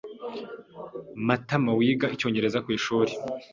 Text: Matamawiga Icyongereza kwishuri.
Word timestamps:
Matamawiga 1.27 2.05
Icyongereza 2.15 2.63
kwishuri. 2.65 3.11